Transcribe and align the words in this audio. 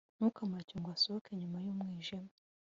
ntukamureke 0.17 0.75
ngo 0.77 0.89
asohoke 0.95 1.29
nyuma 1.39 1.57
y'umwijima 1.63 2.31